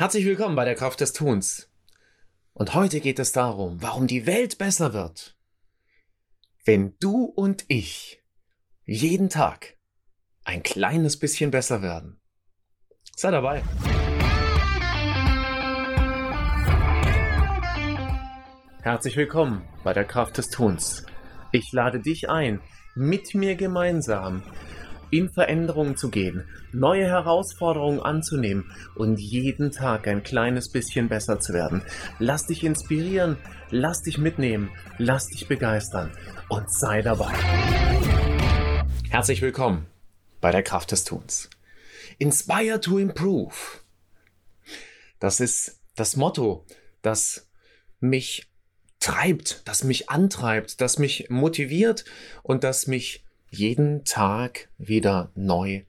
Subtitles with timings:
[0.00, 1.68] Herzlich willkommen bei der Kraft des Tuns.
[2.52, 5.36] Und heute geht es darum, warum die Welt besser wird.
[6.64, 8.22] Wenn du und ich
[8.84, 9.76] jeden Tag
[10.44, 12.20] ein kleines bisschen besser werden.
[13.16, 13.64] Sei dabei.
[18.82, 21.06] Herzlich willkommen bei der Kraft des Tuns.
[21.50, 22.60] Ich lade dich ein,
[22.94, 24.44] mit mir gemeinsam
[25.10, 31.52] in Veränderungen zu gehen, neue Herausforderungen anzunehmen und jeden Tag ein kleines bisschen besser zu
[31.52, 31.82] werden.
[32.18, 33.36] Lass dich inspirieren,
[33.70, 36.12] lass dich mitnehmen, lass dich begeistern
[36.48, 37.32] und sei dabei.
[39.10, 39.86] Herzlich willkommen
[40.40, 41.48] bei der Kraft des Tuns.
[42.18, 43.54] Inspire to improve.
[45.18, 46.66] Das ist das Motto,
[47.02, 47.48] das
[48.00, 48.48] mich
[49.00, 52.04] treibt, das mich antreibt, das mich motiviert
[52.42, 55.82] und das mich jeden Tag wieder neu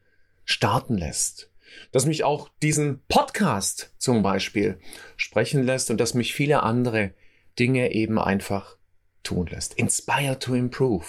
[0.45, 1.49] starten lässt.
[1.91, 4.79] Dass mich auch diesen Podcast zum Beispiel
[5.17, 7.13] sprechen lässt und dass mich viele andere
[7.59, 8.77] Dinge eben einfach
[9.23, 9.75] tun lässt.
[9.75, 11.05] Inspire to improve.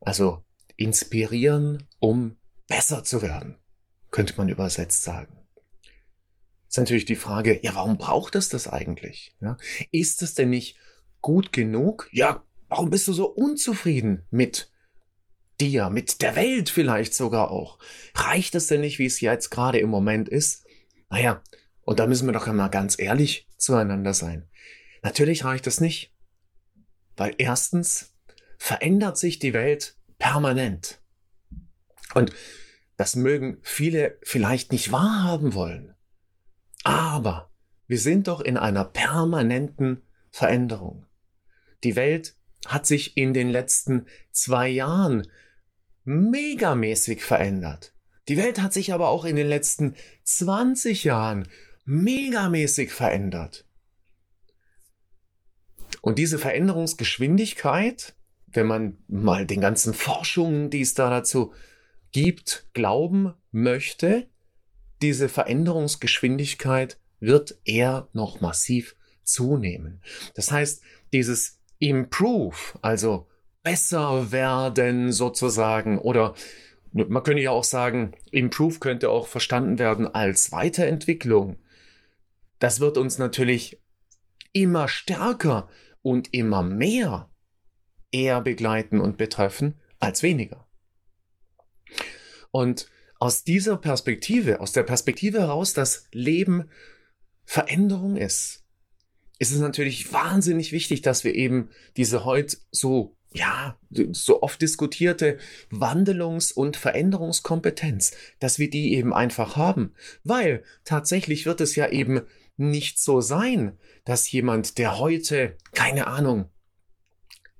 [0.00, 0.42] Also
[0.76, 3.56] inspirieren, um besser zu werden,
[4.10, 5.36] könnte man übersetzt sagen.
[6.68, 9.34] ist natürlich die Frage, ja, warum braucht es das eigentlich?
[9.40, 9.56] Ja,
[9.90, 10.76] ist es denn nicht
[11.20, 12.08] gut genug?
[12.12, 14.70] Ja, warum bist du so unzufrieden mit
[15.60, 17.78] dir, mit der Welt vielleicht sogar auch.
[18.14, 20.64] Reicht es denn nicht, wie es jetzt gerade im Moment ist?
[21.10, 21.42] Naja,
[21.82, 24.48] und da müssen wir doch einmal ganz ehrlich zueinander sein.
[25.02, 26.14] Natürlich reicht es nicht.
[27.16, 28.14] Weil erstens
[28.58, 31.00] verändert sich die Welt permanent.
[32.14, 32.32] Und
[32.96, 35.94] das mögen viele vielleicht nicht wahrhaben wollen.
[36.84, 37.50] Aber
[37.86, 41.06] wir sind doch in einer permanenten Veränderung.
[41.84, 45.26] Die Welt hat sich in den letzten zwei Jahren
[46.08, 47.92] megamäßig verändert.
[48.28, 51.48] Die Welt hat sich aber auch in den letzten 20 Jahren
[51.84, 53.66] megamäßig verändert.
[56.00, 58.14] Und diese Veränderungsgeschwindigkeit,
[58.46, 61.52] wenn man mal den ganzen Forschungen, die es da dazu
[62.10, 64.30] gibt, glauben möchte,
[65.02, 70.00] diese Veränderungsgeschwindigkeit wird eher noch massiv zunehmen.
[70.34, 73.27] Das heißt, dieses Improve, also
[73.68, 76.34] besser werden sozusagen oder
[76.90, 81.58] man könnte ja auch sagen, Improve könnte auch verstanden werden als Weiterentwicklung.
[82.60, 83.78] Das wird uns natürlich
[84.54, 85.68] immer stärker
[86.00, 87.30] und immer mehr
[88.10, 90.66] eher begleiten und betreffen als weniger.
[92.50, 92.88] Und
[93.20, 96.70] aus dieser Perspektive, aus der Perspektive heraus, dass Leben
[97.44, 98.64] Veränderung ist,
[99.38, 101.68] ist es natürlich wahnsinnig wichtig, dass wir eben
[101.98, 103.78] diese heute so ja,
[104.12, 105.38] so oft diskutierte
[105.70, 109.94] Wandlungs- und Veränderungskompetenz, dass wir die eben einfach haben.
[110.24, 112.22] Weil tatsächlich wird es ja eben
[112.56, 116.50] nicht so sein, dass jemand, der heute, keine Ahnung,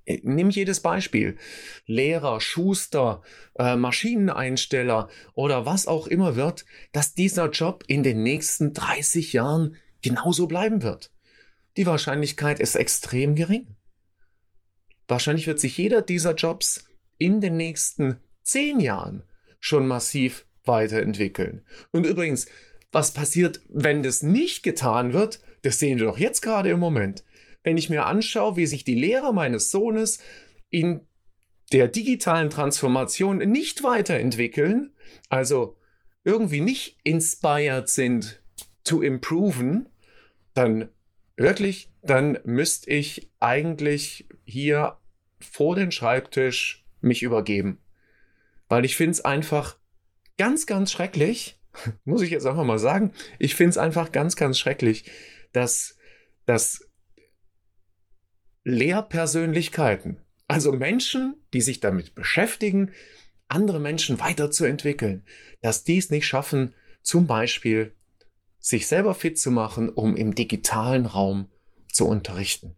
[0.07, 1.37] äh, nimm jedes Beispiel,
[1.87, 3.23] Lehrer, Schuster,
[3.59, 9.77] äh, Maschineneinsteller oder was auch immer wird, dass dieser Job in den nächsten 30 Jahren
[10.03, 11.13] genauso bleiben wird.
[11.77, 13.78] Die Wahrscheinlichkeit ist extrem gering.
[15.09, 16.85] Wahrscheinlich wird sich jeder dieser Jobs
[17.17, 19.25] in den nächsten zehn Jahren
[19.59, 21.63] schon massiv weiterentwickeln.
[21.91, 22.47] Und übrigens,
[22.93, 27.25] was passiert, wenn das nicht getan wird, das sehen wir doch jetzt gerade im Moment.
[27.65, 30.21] Wenn ich mir anschaue, wie sich die Lehrer meines Sohnes
[30.71, 31.01] in
[31.73, 34.95] der digitalen Transformation nicht weiterentwickeln,
[35.29, 35.77] also
[36.25, 38.43] irgendwie nicht inspired sind
[38.85, 39.89] to improven,
[40.55, 40.89] dann
[41.37, 44.99] wirklich, dann müsste ich eigentlich hier
[45.41, 47.79] vor den Schreibtisch mich übergeben.
[48.69, 49.79] Weil ich finde es einfach
[50.37, 51.61] ganz, ganz schrecklich,
[52.05, 55.11] muss ich jetzt einfach mal sagen, ich finde es einfach ganz, ganz schrecklich,
[55.53, 55.97] dass,
[56.47, 56.89] dass
[58.65, 62.93] Lehrpersönlichkeiten, also Menschen, die sich damit beschäftigen,
[63.49, 65.25] andere Menschen weiterzuentwickeln,
[65.63, 67.95] dass die es nicht schaffen, zum Beispiel
[68.59, 71.49] sich selber fit zu machen, um im digitalen Raum
[71.93, 72.77] zu unterrichten.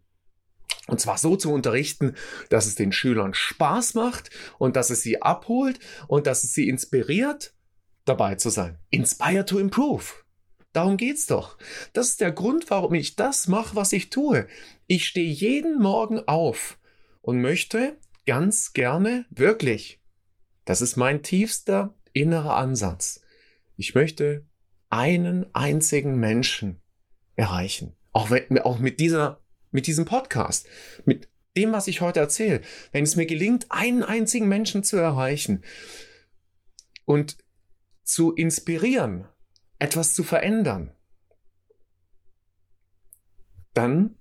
[0.87, 2.15] Und zwar so zu unterrichten,
[2.49, 6.67] dass es den Schülern Spaß macht und dass es sie abholt und dass es sie
[6.67, 7.53] inspiriert,
[8.05, 8.79] dabei zu sein.
[8.89, 10.05] Inspire to improve.
[10.73, 11.57] Darum geht's doch.
[11.93, 14.47] Das ist der Grund, warum ich das mache, was ich tue.
[14.87, 16.79] Ich stehe jeden Morgen auf
[17.21, 20.01] und möchte ganz gerne, wirklich,
[20.65, 23.21] das ist mein tiefster innerer Ansatz.
[23.75, 24.45] Ich möchte
[24.89, 26.81] einen einzigen Menschen
[27.35, 27.95] erreichen.
[28.11, 29.41] Auch, wenn, auch mit dieser
[29.71, 30.67] mit diesem Podcast,
[31.05, 32.61] mit dem, was ich heute erzähle,
[32.91, 35.63] wenn es mir gelingt, einen einzigen Menschen zu erreichen
[37.05, 37.37] und
[38.03, 39.27] zu inspirieren,
[39.79, 40.93] etwas zu verändern,
[43.73, 44.17] dann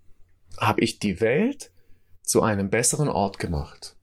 [0.58, 1.72] habe ich die Welt
[2.22, 3.96] zu einem besseren Ort gemacht.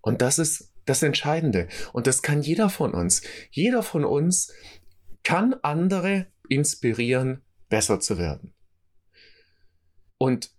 [0.00, 1.68] Und das ist das Entscheidende.
[1.94, 3.22] Und das kann jeder von uns.
[3.50, 4.52] Jeder von uns
[5.22, 8.54] kann andere inspirieren, besser zu werden.
[10.18, 10.50] Und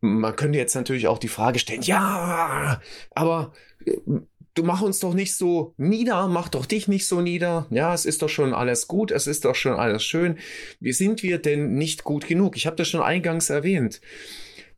[0.00, 2.80] man könnte jetzt natürlich auch die Frage stellen, ja,
[3.10, 3.52] aber
[3.84, 3.96] äh,
[4.54, 7.66] du mach uns doch nicht so nieder, mach doch dich nicht so nieder.
[7.70, 10.38] Ja, es ist doch schon alles gut, es ist doch schon alles schön.
[10.80, 12.56] Wie sind wir denn nicht gut genug?
[12.56, 14.00] Ich habe das schon eingangs erwähnt.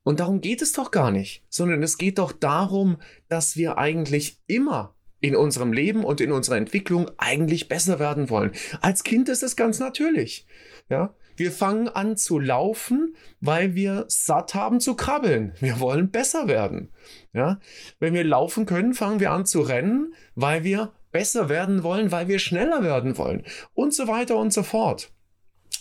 [0.03, 2.99] Und darum geht es doch gar nicht, sondern es geht doch darum,
[3.29, 8.53] dass wir eigentlich immer in unserem Leben und in unserer Entwicklung eigentlich besser werden wollen.
[8.83, 10.47] Als Kind ist es ganz natürlich.
[10.91, 15.55] Ja, wir fangen an zu laufen, weil wir satt haben zu krabbeln.
[15.61, 16.93] Wir wollen besser werden.
[17.33, 17.61] Ja,
[17.99, 22.29] wenn wir laufen können, fangen wir an zu rennen, weil wir besser werden wollen, weil
[22.29, 25.13] wir schneller werden wollen und so weiter und so fort.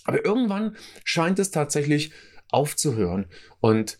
[0.03, 2.11] Aber irgendwann scheint es tatsächlich
[2.49, 3.27] aufzuhören
[3.59, 3.99] und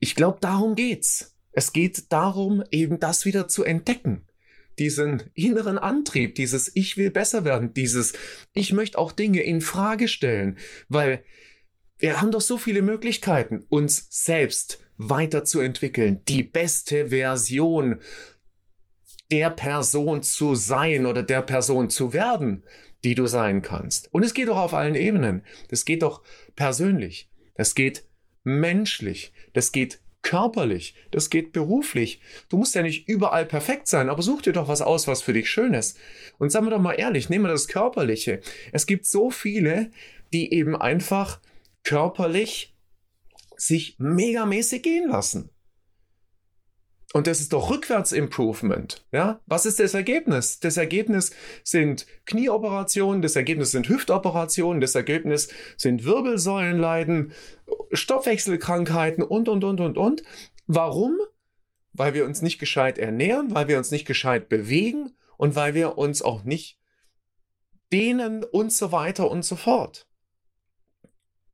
[0.00, 1.34] ich glaube, darum geht's.
[1.50, 4.27] Es geht darum, eben das wieder zu entdecken.
[4.78, 8.12] Diesen inneren Antrieb, dieses Ich will besser werden, dieses
[8.52, 10.58] Ich möchte auch Dinge in Frage stellen,
[10.88, 11.24] weil
[11.98, 18.00] wir haben doch so viele Möglichkeiten, uns selbst weiterzuentwickeln, die beste Version
[19.30, 22.64] der Person zu sein oder der Person zu werden,
[23.04, 24.12] die du sein kannst.
[24.12, 25.42] Und es geht doch auf allen Ebenen.
[25.68, 26.22] Das geht doch
[26.56, 27.30] persönlich.
[27.54, 28.04] Das geht
[28.44, 32.20] menschlich, das geht körperlich, das geht beruflich.
[32.48, 35.32] Du musst ja nicht überall perfekt sein, aber such dir doch was aus, was für
[35.32, 35.98] dich schön ist.
[36.38, 38.40] Und sagen wir doch mal ehrlich, nehmen wir das Körperliche.
[38.72, 39.90] Es gibt so viele,
[40.32, 41.40] die eben einfach
[41.84, 42.74] körperlich
[43.56, 45.50] sich megamäßig gehen lassen.
[47.14, 49.06] Und das ist doch Rückwärts-Improvement.
[49.12, 49.40] Ja?
[49.46, 50.60] Was ist das Ergebnis?
[50.60, 51.30] Das Ergebnis
[51.64, 57.32] sind Knieoperationen, das Ergebnis sind Hüftoperationen, das Ergebnis sind Wirbelsäulenleiden,
[57.92, 60.22] Stoffwechselkrankheiten und, und, und, und, und.
[60.66, 61.16] Warum?
[61.94, 65.96] Weil wir uns nicht gescheit ernähren, weil wir uns nicht gescheit bewegen und weil wir
[65.96, 66.78] uns auch nicht
[67.90, 70.06] dehnen und so weiter und so fort.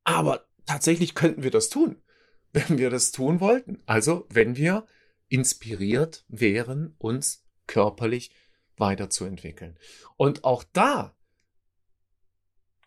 [0.03, 1.95] Aber tatsächlich könnten wir das tun,
[2.51, 3.81] wenn wir das tun wollten.
[3.85, 4.85] Also wenn wir
[5.35, 8.31] inspiriert wären, uns körperlich
[8.77, 9.77] weiterzuentwickeln.
[10.15, 11.13] Und auch da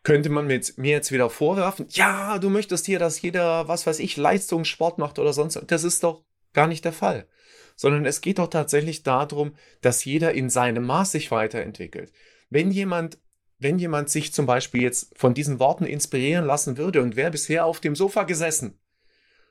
[0.02, 4.16] könnte man mir jetzt wieder vorwerfen, ja, du möchtest hier, dass jeder, was weiß ich,
[4.16, 5.60] Leistungssport macht oder sonst.
[5.66, 6.24] Das ist doch
[6.54, 7.28] gar nicht der Fall.
[7.76, 12.12] Sondern es geht doch tatsächlich darum, dass jeder in seinem Maß sich weiterentwickelt.
[12.48, 13.18] Wenn jemand,
[13.58, 17.66] wenn jemand sich zum Beispiel jetzt von diesen Worten inspirieren lassen würde und wäre bisher
[17.66, 18.80] auf dem Sofa gesessen,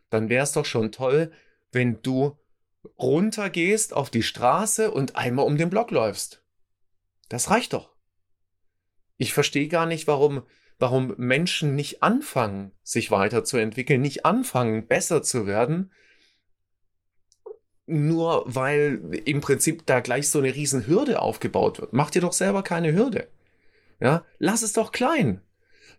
[0.10, 1.32] dann wäre es doch schon toll,
[1.72, 2.36] wenn du
[2.98, 6.44] runtergehst auf die Straße und einmal um den Block läufst.
[7.30, 7.96] Das reicht doch.
[9.18, 10.44] Ich verstehe gar nicht, warum,
[10.80, 15.92] warum Menschen nicht anfangen, sich weiterzuentwickeln, nicht anfangen, besser zu werden,
[17.88, 21.94] nur weil im Prinzip da gleich so eine riesen Hürde aufgebaut wird.
[21.94, 23.30] Mach dir doch selber keine Hürde.
[24.00, 25.42] Ja, lass es doch klein.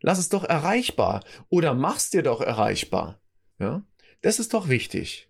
[0.01, 3.21] Lass es doch erreichbar oder mach's dir doch erreichbar.
[3.59, 3.83] Ja,
[4.23, 5.28] das ist doch wichtig.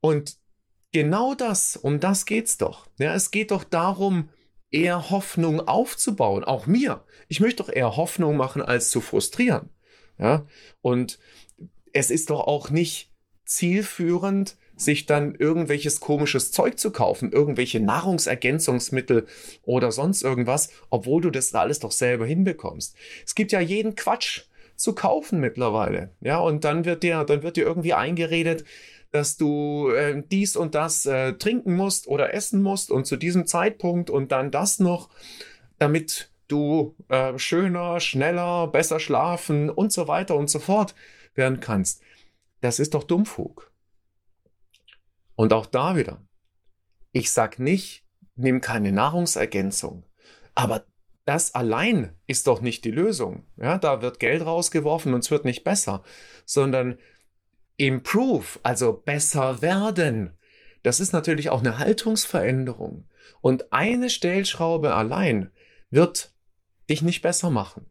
[0.00, 0.36] Und
[0.92, 2.88] genau das, um das geht's doch.
[2.98, 4.30] Ja, es geht doch darum,
[4.70, 6.44] eher Hoffnung aufzubauen.
[6.44, 7.04] Auch mir.
[7.28, 9.70] Ich möchte doch eher Hoffnung machen, als zu frustrieren.
[10.18, 10.46] Ja,
[10.82, 11.18] und
[11.92, 13.10] es ist doch auch nicht
[13.44, 19.26] zielführend, sich dann irgendwelches komisches Zeug zu kaufen, irgendwelche Nahrungsergänzungsmittel
[19.62, 22.96] oder sonst irgendwas, obwohl du das alles doch selber hinbekommst.
[23.26, 24.44] Es gibt ja jeden Quatsch
[24.76, 26.14] zu kaufen mittlerweile.
[26.20, 28.64] Ja, und dann wird dir, dann wird dir irgendwie eingeredet,
[29.10, 33.46] dass du äh, dies und das äh, trinken musst oder essen musst und zu diesem
[33.46, 35.08] Zeitpunkt und dann das noch,
[35.78, 40.94] damit du äh, schöner, schneller, besser schlafen und so weiter und so fort
[41.34, 42.02] werden kannst.
[42.60, 43.72] Das ist doch Dummfug.
[45.34, 46.22] Und auch da wieder.
[47.12, 48.04] Ich sag nicht,
[48.36, 50.04] nimm keine Nahrungsergänzung.
[50.54, 50.84] Aber
[51.24, 53.46] das allein ist doch nicht die Lösung.
[53.56, 56.02] Ja, da wird Geld rausgeworfen und es wird nicht besser,
[56.44, 56.98] sondern
[57.80, 60.36] improve, also besser werden.
[60.82, 63.08] Das ist natürlich auch eine Haltungsveränderung.
[63.40, 65.50] Und eine Stellschraube allein
[65.90, 66.34] wird
[66.90, 67.86] dich nicht besser machen.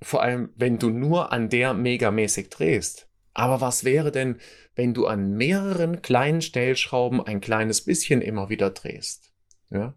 [0.00, 3.06] Vor allem, wenn du nur an der megamäßig drehst.
[3.34, 4.40] Aber was wäre denn,
[4.74, 9.32] wenn du an mehreren kleinen Stellschrauben ein kleines bisschen immer wieder drehst?
[9.68, 9.94] Ja?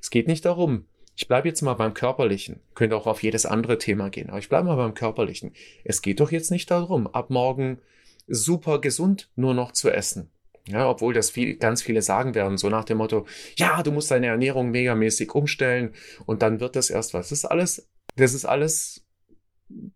[0.00, 0.86] Es geht nicht darum,
[1.16, 2.60] ich bleibe jetzt mal beim Körperlichen.
[2.74, 5.52] Könnte auch auf jedes andere Thema gehen, aber ich bleibe mal beim Körperlichen.
[5.84, 7.78] Es geht doch jetzt nicht darum, ab morgen
[8.26, 10.30] super gesund nur noch zu essen.
[10.66, 14.10] Ja, obwohl das viel, ganz viele sagen werden, so nach dem Motto, ja, du musst
[14.10, 15.94] deine Ernährung megamäßig umstellen
[16.24, 17.28] und dann wird das erst was.
[17.28, 19.04] Das ist alles Das ist alles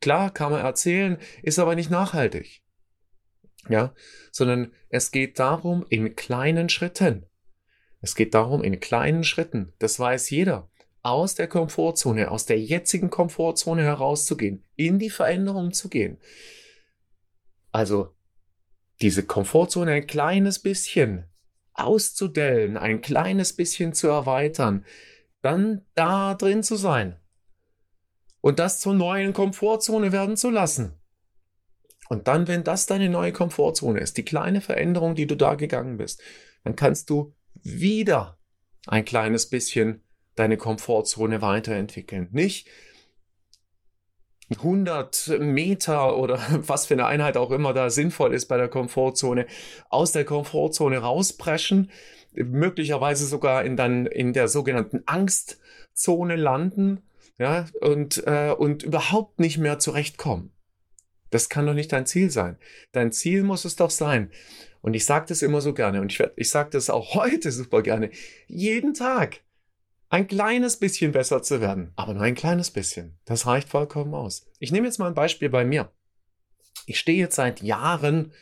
[0.01, 2.63] klar, kann man erzählen, ist aber nicht nachhaltig.
[3.69, 3.95] Ja,
[4.31, 7.27] sondern es geht darum, in kleinen Schritten.
[8.01, 10.71] Es geht darum, in kleinen Schritten, das weiß jeder,
[11.09, 16.19] aus der Komfortzone, aus der jetzigen Komfortzone herauszugehen, in die Veränderung zu gehen.
[17.73, 18.15] Also
[19.01, 21.25] diese Komfortzone ein kleines bisschen
[21.73, 24.85] auszudellen, ein kleines bisschen zu erweitern,
[25.43, 27.21] dann da drin zu sein
[28.41, 30.95] und das zur neuen Komfortzone werden zu lassen.
[32.09, 35.99] Und dann, wenn das deine neue Komfortzone ist, die kleine Veränderung, die du da gegangen
[35.99, 36.23] bist,
[36.65, 38.39] dann kannst du wieder
[38.87, 40.03] ein kleines bisschen
[40.39, 42.29] deine Komfortzone weiterentwickeln.
[42.33, 42.69] Nicht
[44.51, 49.47] 100 Meter oder was für eine Einheit auch immer da sinnvoll ist bei der Komfortzone,
[49.91, 51.91] aus der Komfortzone rauspreschen,
[52.33, 57.03] möglicherweise sogar in dann in der sogenannten Angstzone landen,
[57.39, 60.51] ja, und, äh, und überhaupt nicht mehr zurechtkommen.
[61.31, 62.57] Das kann doch nicht dein Ziel sein.
[62.93, 64.31] Dein Ziel muss es doch sein.
[64.81, 67.83] Und ich sage das immer so gerne und ich, ich sage das auch heute super
[67.83, 68.11] gerne.
[68.47, 69.41] Jeden Tag
[70.09, 71.93] ein kleines bisschen besser zu werden.
[71.97, 73.19] Aber nur ein kleines bisschen.
[73.25, 74.47] Das reicht vollkommen aus.
[74.59, 75.93] Ich nehme jetzt mal ein Beispiel bei mir.
[76.87, 78.33] Ich stehe jetzt seit Jahren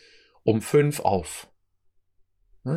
[0.45, 1.49] um fünf auf.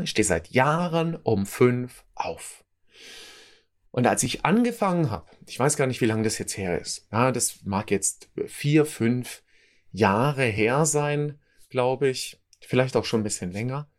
[0.03, 2.63] Ich stehe seit Jahren um fünf auf.
[3.91, 7.07] Und als ich angefangen habe, ich weiß gar nicht, wie lange das jetzt her ist.
[7.11, 9.43] Ja, das mag jetzt vier, fünf
[9.91, 12.39] Jahre her sein, glaube ich.
[12.61, 13.89] Vielleicht auch schon ein bisschen länger.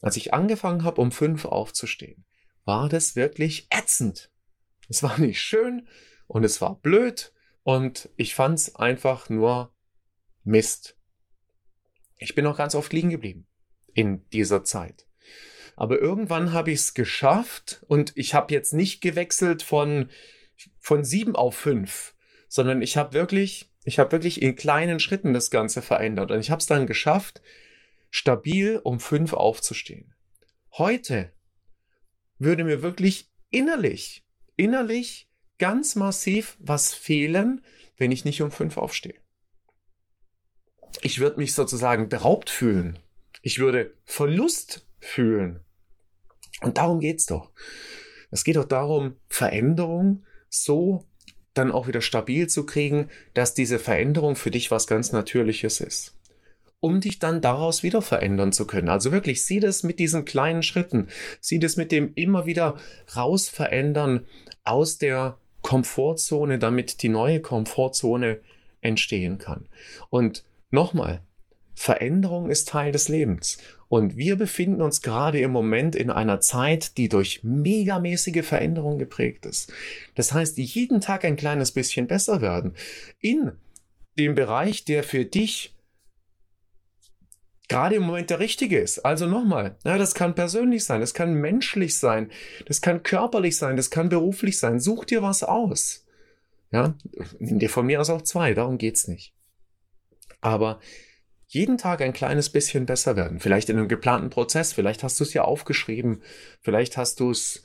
[0.00, 2.24] Als ich angefangen habe, um fünf aufzustehen,
[2.68, 4.30] war das wirklich ätzend.
[4.90, 5.88] Es war nicht schön
[6.26, 7.32] und es war blöd
[7.62, 9.74] und ich fand es einfach nur
[10.44, 10.94] Mist.
[12.18, 13.46] Ich bin auch ganz oft liegen geblieben
[13.94, 15.06] in dieser Zeit.
[15.76, 20.10] Aber irgendwann habe ich es geschafft und ich habe jetzt nicht gewechselt von,
[20.78, 22.14] von sieben auf fünf,
[22.48, 26.50] sondern ich habe wirklich, ich habe wirklich in kleinen Schritten das Ganze verändert und ich
[26.50, 27.40] habe es dann geschafft,
[28.10, 30.12] stabil um fünf aufzustehen.
[30.72, 31.32] Heute
[32.38, 34.24] würde mir wirklich innerlich,
[34.56, 35.28] innerlich
[35.58, 37.64] ganz massiv was fehlen,
[37.96, 39.14] wenn ich nicht um fünf aufstehe.
[41.02, 42.98] Ich würde mich sozusagen beraubt fühlen.
[43.42, 45.60] Ich würde Verlust fühlen.
[46.60, 47.52] Und darum geht's doch.
[48.30, 51.04] Es geht doch darum, Veränderung so
[51.54, 56.17] dann auch wieder stabil zu kriegen, dass diese Veränderung für dich was ganz Natürliches ist
[56.80, 58.88] um dich dann daraus wieder verändern zu können.
[58.88, 61.08] Also wirklich, sieh das mit diesen kleinen Schritten,
[61.40, 62.76] sieh das mit dem immer wieder
[63.16, 64.26] raus verändern
[64.64, 68.40] aus der Komfortzone, damit die neue Komfortzone
[68.80, 69.68] entstehen kann.
[70.10, 71.22] Und nochmal,
[71.74, 73.58] Veränderung ist Teil des Lebens.
[73.88, 79.46] Und wir befinden uns gerade im Moment in einer Zeit, die durch megamäßige Veränderung geprägt
[79.46, 79.72] ist.
[80.14, 82.74] Das heißt, jeden Tag ein kleines bisschen besser werden.
[83.20, 83.52] In
[84.18, 85.77] dem Bereich, der für dich
[87.68, 89.00] gerade im Moment der richtige ist.
[89.00, 92.30] Also nochmal, ja, das kann persönlich sein, das kann menschlich sein,
[92.66, 94.80] das kann körperlich sein, das kann beruflich sein.
[94.80, 96.04] Such dir was aus.
[96.70, 96.94] Ja,
[97.38, 99.34] nimm dir von mir aus auch zwei, darum geht's nicht.
[100.40, 100.80] Aber
[101.46, 103.40] jeden Tag ein kleines bisschen besser werden.
[103.40, 106.22] Vielleicht in einem geplanten Prozess, vielleicht hast du es ja aufgeschrieben,
[106.60, 107.64] vielleicht hast du es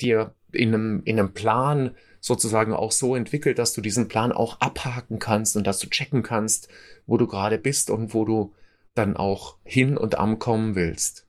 [0.00, 4.60] dir in einem, in einem Plan sozusagen auch so entwickelt, dass du diesen Plan auch
[4.60, 6.68] abhaken kannst und dass du checken kannst,
[7.06, 8.54] wo du gerade bist und wo du
[8.94, 11.28] dann auch hin und am kommen willst.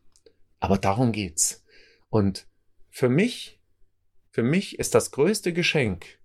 [0.60, 1.64] Aber darum geht's.
[2.10, 2.48] Und
[2.90, 3.62] für mich,
[4.30, 6.20] für mich ist das größte Geschenk,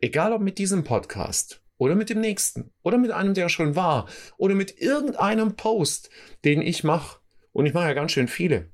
[0.00, 4.08] egal ob mit diesem Podcast oder mit dem nächsten oder mit einem, der schon war
[4.36, 6.10] oder mit irgendeinem Post,
[6.44, 7.20] den ich mache.
[7.52, 8.70] Und ich mache ja ganz schön viele.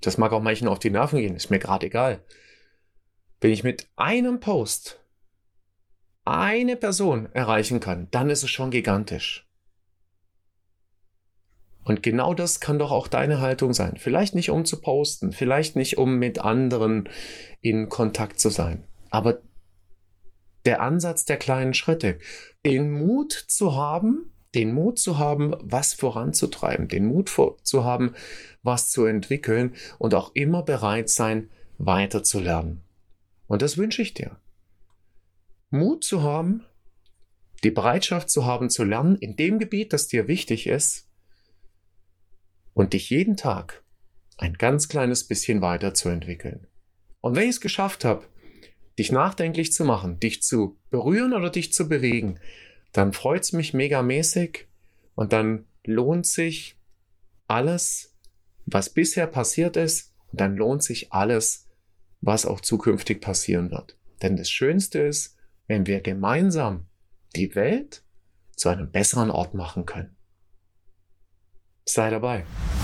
[0.00, 2.24] Das mag auch manchen auf die Nerven gehen, ist mir gerade egal.
[3.40, 5.00] Wenn ich mit einem Post
[6.24, 9.47] eine Person erreichen kann, dann ist es schon gigantisch.
[11.88, 13.94] Und genau das kann doch auch deine Haltung sein.
[13.96, 17.08] Vielleicht nicht um zu posten, vielleicht nicht um mit anderen
[17.62, 19.40] in Kontakt zu sein, aber
[20.66, 22.18] der Ansatz der kleinen Schritte,
[22.66, 27.30] den Mut zu haben, den Mut zu haben, was voranzutreiben, den Mut
[27.62, 28.14] zu haben,
[28.62, 32.82] was zu entwickeln und auch immer bereit sein, weiterzulernen.
[33.46, 34.36] Und das wünsche ich dir.
[35.70, 36.66] Mut zu haben,
[37.64, 41.07] die Bereitschaft zu haben, zu lernen in dem Gebiet, das dir wichtig ist,
[42.78, 43.82] und dich jeden Tag
[44.36, 46.68] ein ganz kleines bisschen weiterzuentwickeln.
[47.20, 48.24] Und wenn ich es geschafft habe,
[48.96, 52.38] dich nachdenklich zu machen, dich zu berühren oder dich zu bewegen,
[52.92, 54.68] dann freut es mich megamäßig
[55.16, 56.78] und dann lohnt sich
[57.48, 58.14] alles,
[58.64, 61.66] was bisher passiert ist, und dann lohnt sich alles,
[62.20, 63.96] was auch zukünftig passieren wird.
[64.22, 66.86] Denn das Schönste ist, wenn wir gemeinsam
[67.34, 68.04] die Welt
[68.54, 70.17] zu einem besseren Ort machen können.
[71.88, 72.77] Say hello.